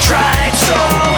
[0.00, 1.17] tried so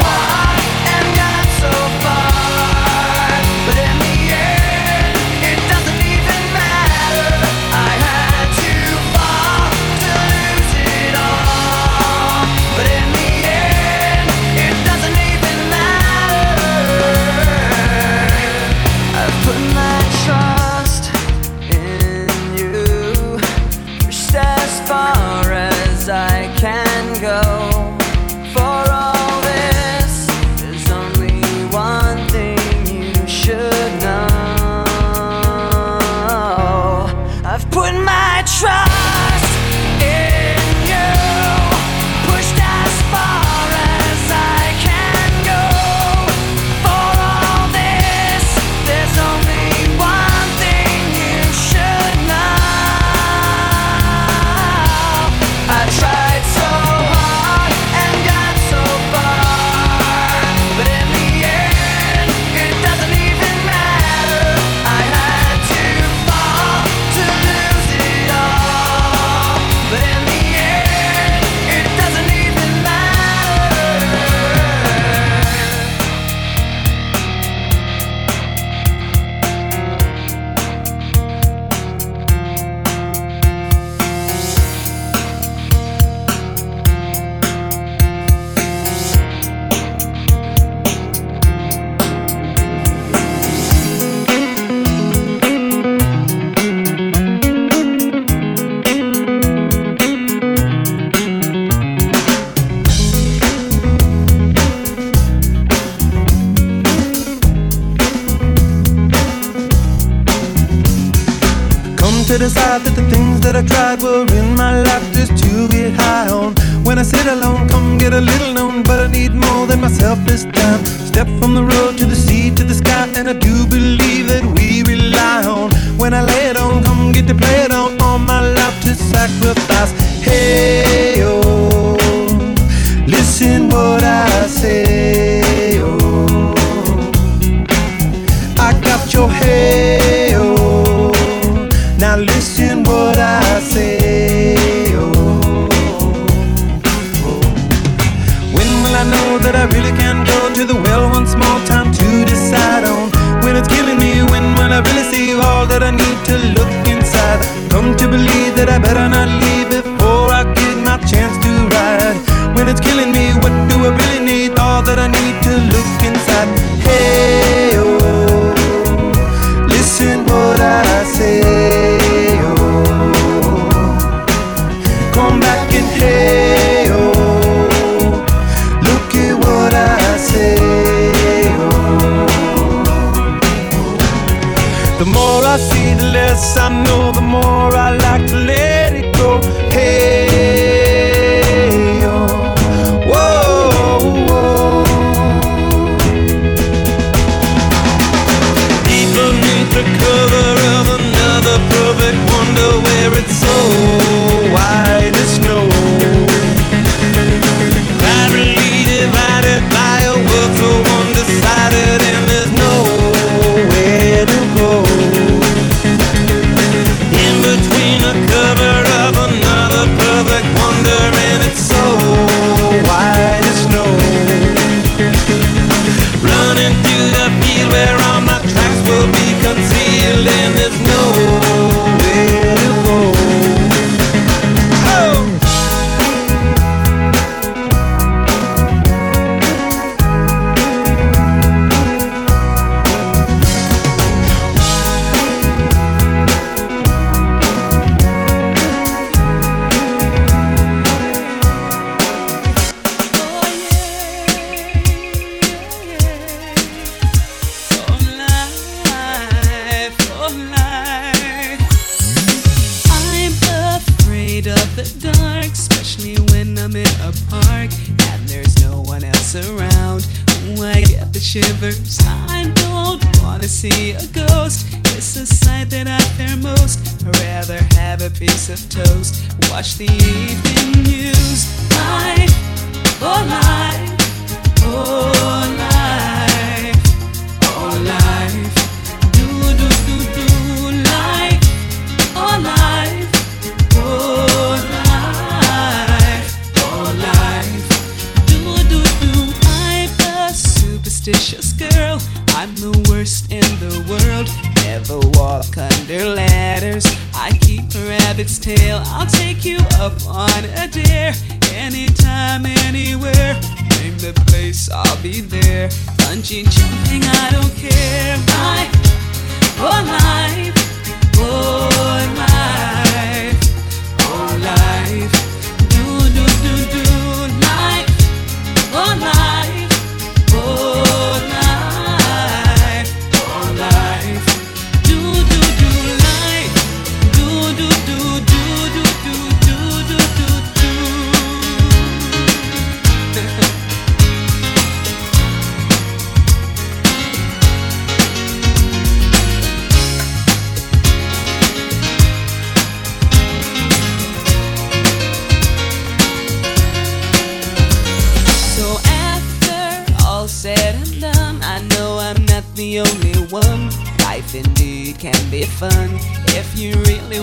[210.26, 212.09] but no one undecided.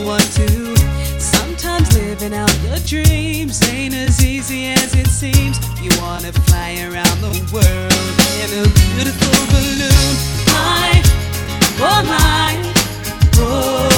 [0.07, 1.19] someone to.
[1.19, 5.59] Sometimes living out your dreams ain't as easy as it seems.
[5.81, 10.13] You wanna fly around the world in a beautiful balloon.
[10.47, 11.01] I,
[11.79, 12.73] oh my,
[13.39, 13.96] oh.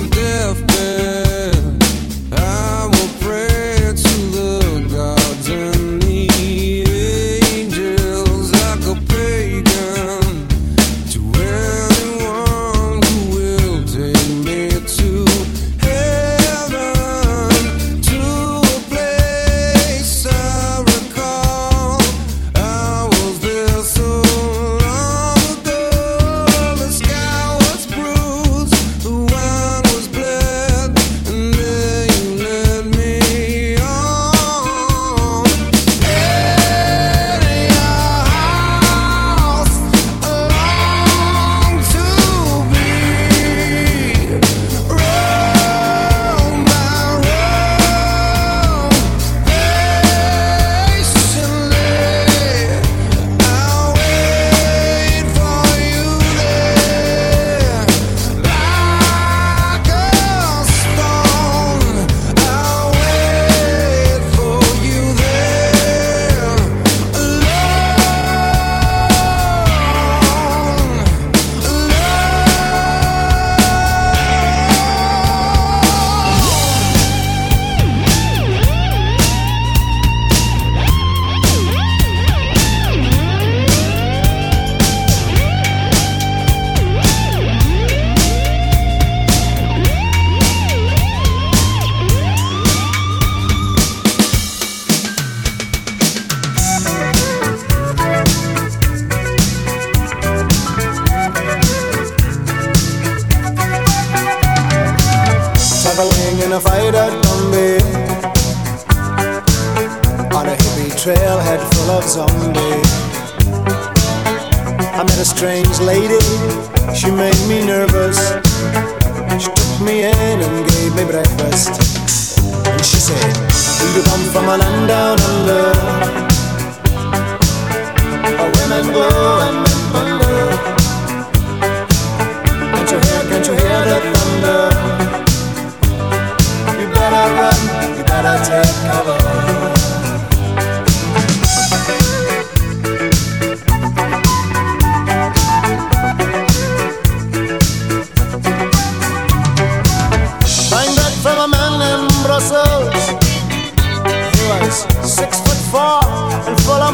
[0.00, 0.99] I'm different.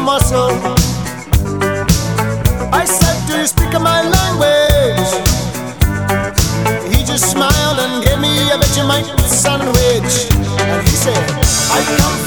[0.07, 0.55] muscle.
[2.71, 5.11] I said, Do you speak my language?
[6.91, 10.13] He just smiled and gave me a Vegemite sandwich.
[10.63, 11.23] And he said,
[11.75, 12.26] I come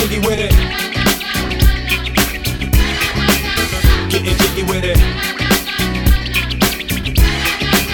[0.00, 0.50] Jiggy with it.
[4.10, 4.98] Getting jiggy with it.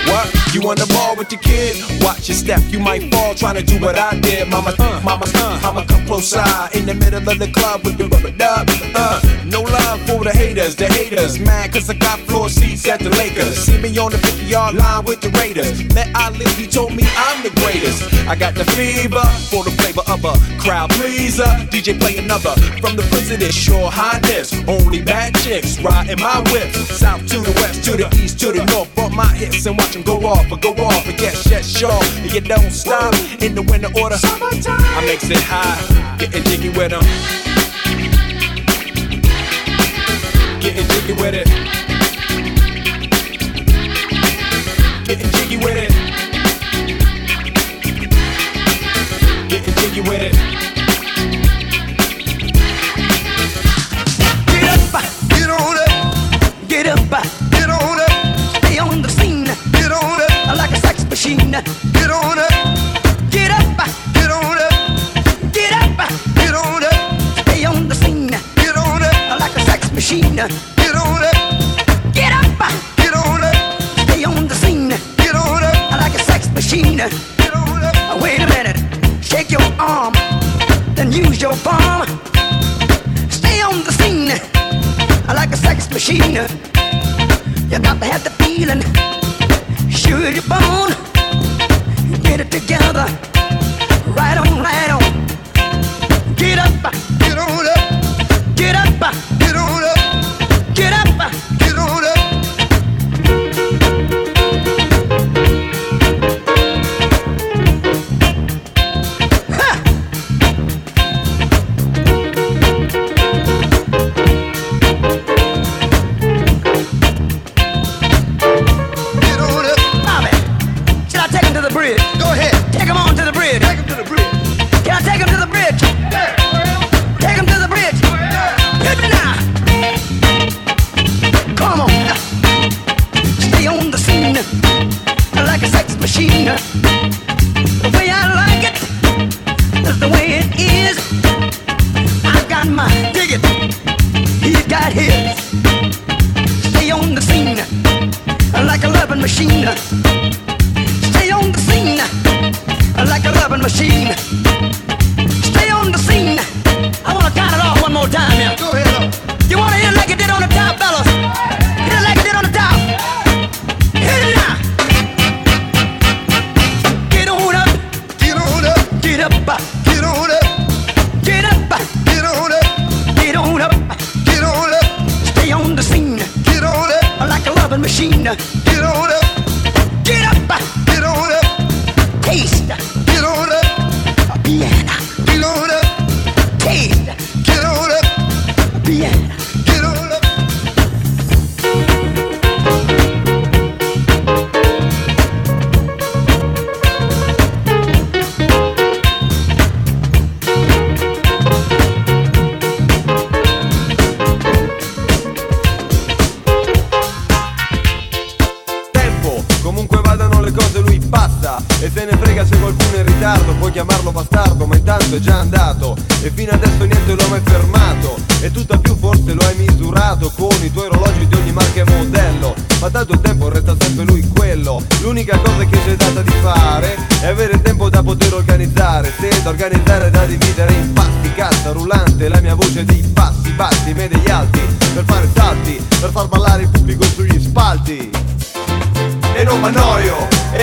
[0.06, 0.54] What?
[0.54, 1.76] You on the ball with your kid?
[2.02, 4.48] Watch your step, you might fall trying to do what I did.
[4.48, 7.98] Mama, uh, mama, uh, I'ma come close side in the middle of the club with
[7.98, 8.68] the rubber dub.
[8.94, 11.40] Uh, no love for the haters, the haters.
[11.40, 13.56] Mad cause I got floor seats at the Lakers.
[13.56, 15.82] See me on the 50 yard line with the Raiders.
[15.94, 18.02] Met Ali, he told me I'm the greatest.
[18.28, 21.50] I got the fever for the flavor of a crowd pleaser.
[21.72, 24.52] DJ play another from the president, sure highness.
[24.68, 26.68] Only bad chicks riding my whip.
[26.74, 28.94] South to the west, to the east, to the north.
[28.94, 31.06] Bump my hips and watch them go off, but go off.
[31.06, 32.02] But yes, yes, sure.
[32.22, 34.18] And you don't stop in the winter order.
[34.22, 35.80] I makes it high,
[36.18, 37.06] getting jiggy with them.
[40.60, 41.85] Getting jiggy with it.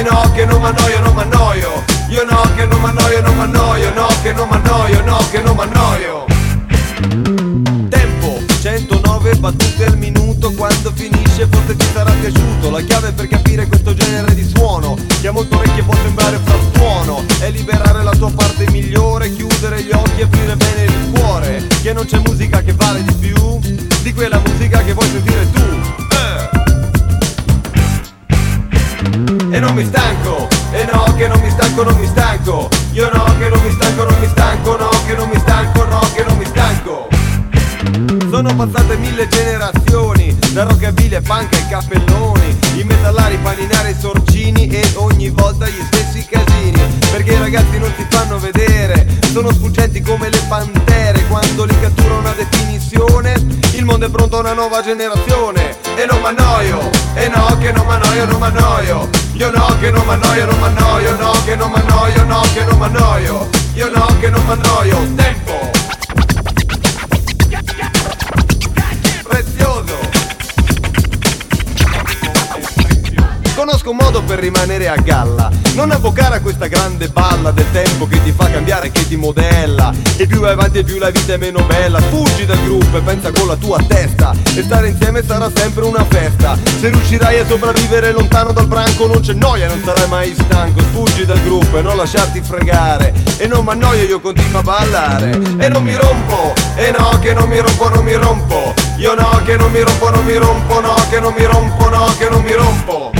[0.04, 1.03] No che non m'annoio, non
[54.64, 55.76] nuova generazione.
[55.95, 59.09] E non m'annoio E no che non m'annoio, non m'annoio.
[59.34, 63.49] Io no che non m'annoio, non m'annoio No che non m'annoio, no che non m'annoio.
[63.74, 65.16] Io no che non m'annoio.
[65.16, 65.72] Tempo.
[69.24, 69.99] Prezioso.
[73.55, 75.42] Conosco un modo per rimanere a galla
[75.74, 79.91] Non avvocare a questa grande balla del tempo che ti fa cambiare, che ti modella.
[80.17, 81.99] E più vai avanti e più la vita è meno bella.
[81.99, 84.36] Fuggi dal gruppo e pensa con la tua testa.
[84.55, 86.55] E stare insieme sarà sempre una festa.
[86.80, 90.80] Se riuscirai a sopravvivere lontano dal branco Non c'è noia, non sarai mai stanco.
[90.91, 93.11] Fuggi dal gruppo e non lasciarti fregare.
[93.38, 95.32] E non m'annoio, io continuo a ballare.
[95.57, 98.74] E non mi rompo, e no che non mi rompo, non mi rompo.
[98.97, 102.15] Io no che non mi rompo, non mi rompo, no che non mi rompo, no
[102.19, 103.12] che non mi rompo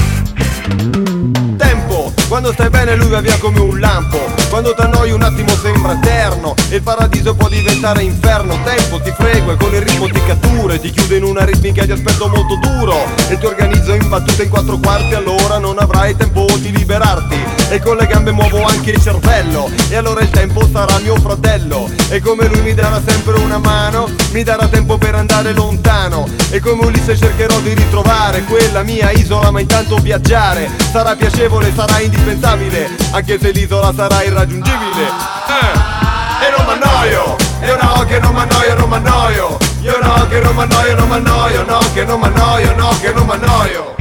[2.34, 4.18] quando stai bene lui va via come un lampo.
[4.50, 8.58] Quando t'annoi un attimo sembra eterno E il paradiso può diventare inferno.
[8.64, 11.86] Tempo, ti frego e con il ritmo ti cattura e Ti chiude in una ritmica
[11.86, 13.06] di aspetto molto duro.
[13.30, 17.38] E ti organizzo in battute in quattro quarti Allora non avrai tempo di liberarti.
[17.70, 21.88] E con le gambe muovo anche il cervello E allora il tempo sarà mio fratello.
[22.10, 26.28] E come lui mi darà sempre una mano Mi darà tempo per andare lontano.
[26.50, 30.70] E come Ulisse cercherò di ritrovare Quella mia isola ma intanto viaggiare.
[30.92, 35.08] Sarà piacevole, sarà indispensabile Anche se l'isola sarà irraggiungibile.
[35.48, 40.56] Eh, E non m'annoio Io no che non m'annoio, non m'annoio Io no che non
[40.56, 43.96] m'annoio, non m'annoio No che non m'annoio, no che non m'annoio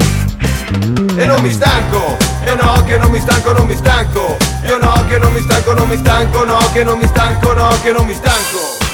[1.14, 4.36] e non mi stanco, e no che non mi stanco, non mi stanco.
[4.64, 7.68] Io no che non mi stanco, non mi stanco, no che non mi stanco, no
[7.82, 8.91] che non mi stanco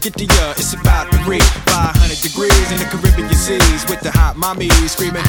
[0.00, 4.10] get the year, it's about to three, 500 degrees in the Caribbean seas with the
[4.10, 5.22] hot mommies screaming.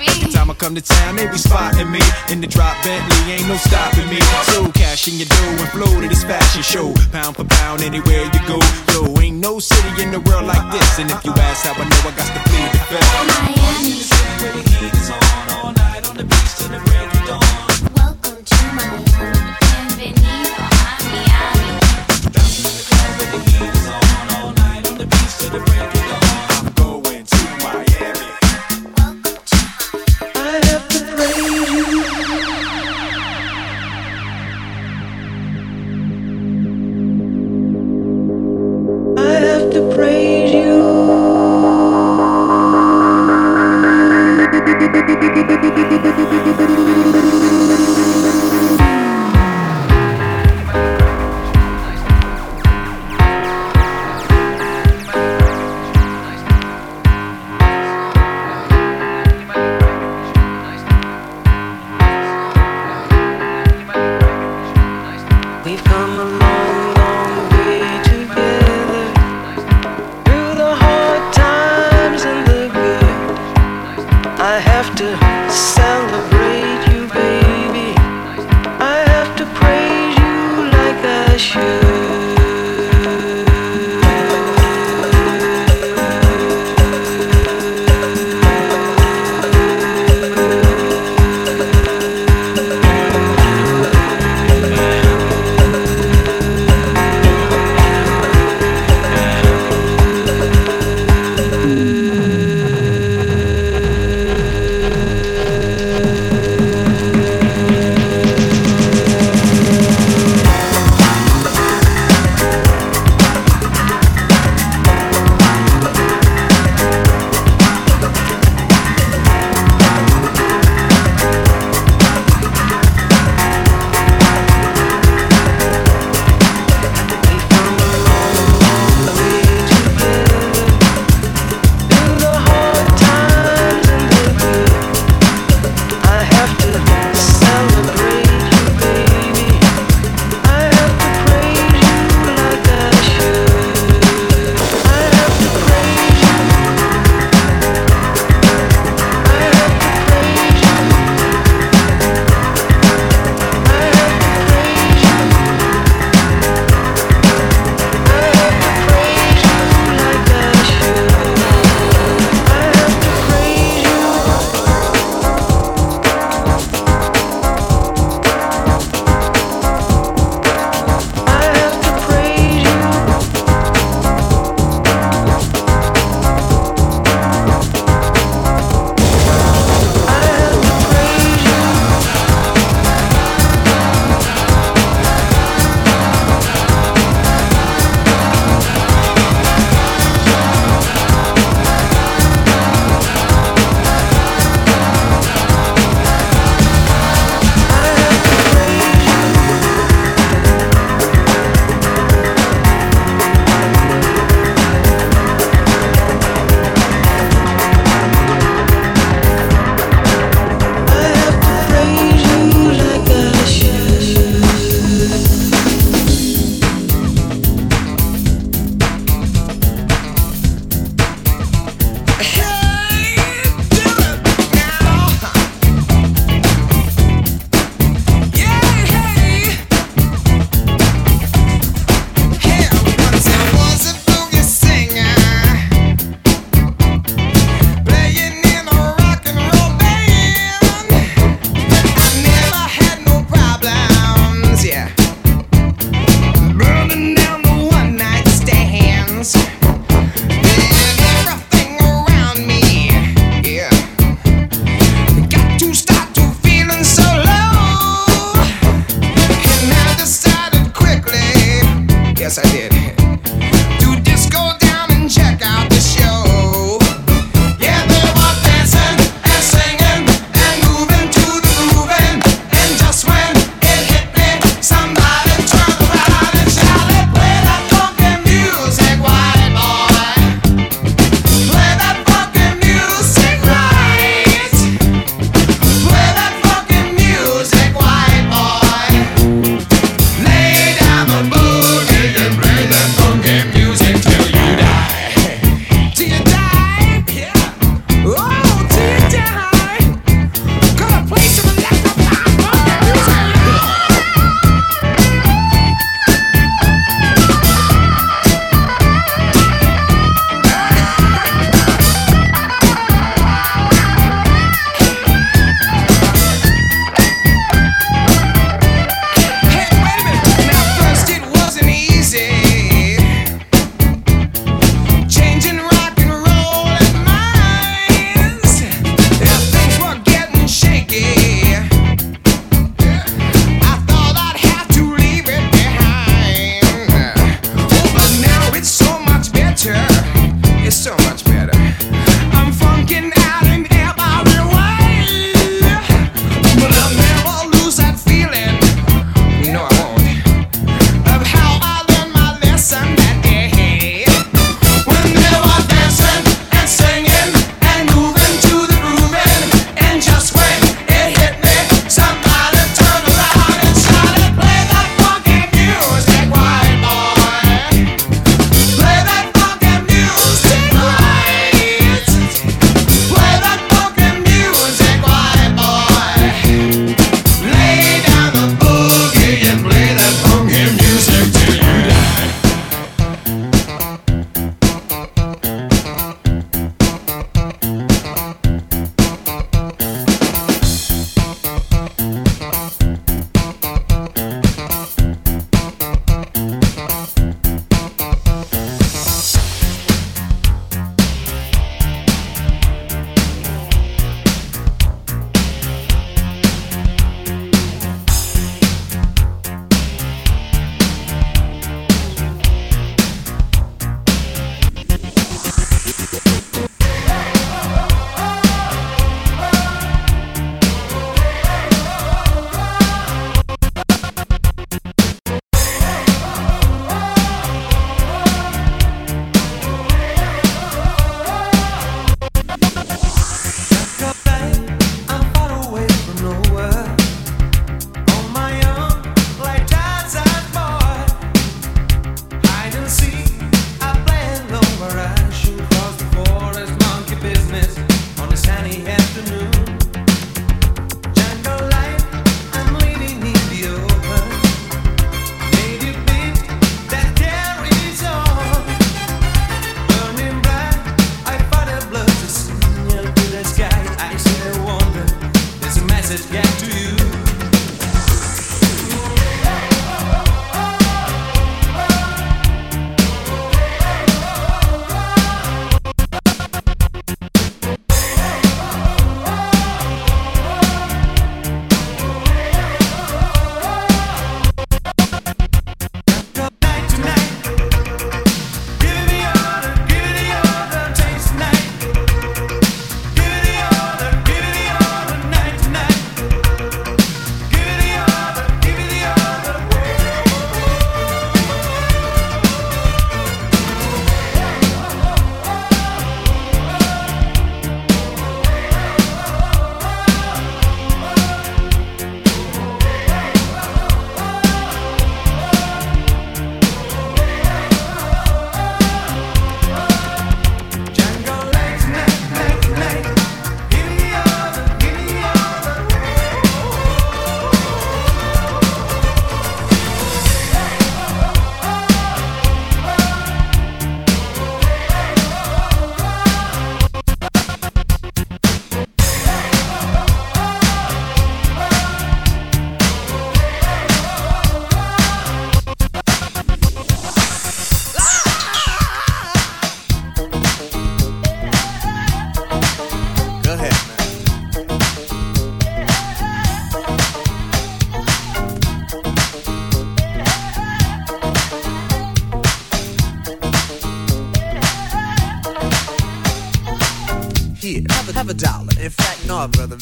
[0.00, 2.00] Every time I come to town, they be spotting me
[2.32, 4.20] in the drop Bentley, ain't no stopping me.
[4.56, 8.24] So cash in your dough and flow to this fashion show, pound for pound anywhere
[8.24, 8.58] you go.
[8.92, 11.84] Yo, ain't no city in the world like this, and if you ask how I
[11.84, 13.04] know, I got to plead the fifth.
[13.28, 15.19] Miami.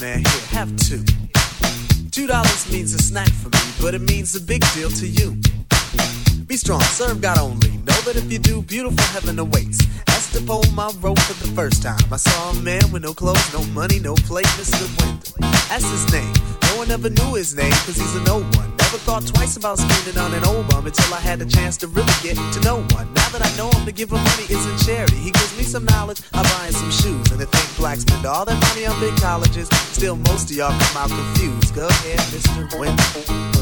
[0.00, 1.02] Man, here, have two.
[2.12, 5.36] Two dollars means a snack for me, but it means a big deal to you.
[6.46, 7.70] Be strong, serve God only.
[7.78, 9.84] Know that if you do, beautiful heaven awaits.
[10.06, 12.00] That's the poem I wrote for the first time.
[12.12, 14.86] I saw a man with no clothes, no money, no plate, Mr.
[14.98, 15.40] Wendal.
[15.68, 16.32] That's his name.
[16.62, 18.70] No one ever knew his name, cause he's a no one.
[18.78, 21.88] Never thought twice about spending on an old bum until I had the chance to
[21.88, 23.12] really get to know one.
[23.14, 25.16] Now that I know him, to give him money isn't charity.
[25.16, 26.17] He gives me some knowledge,
[28.28, 31.74] all their money on big colleges, still most of y'all come out confused.
[31.74, 32.68] Go ahead, Mr.
[32.78, 33.58] Wendal.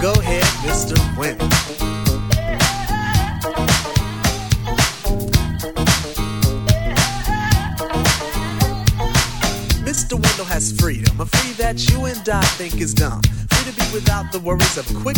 [0.00, 0.96] Go ahead, Mr.
[1.16, 1.48] Wendal.
[9.84, 10.18] Mr.
[10.18, 13.20] Wendal has freedom, a free that you and I think is dumb.
[13.22, 15.17] Free to be without the worries of quick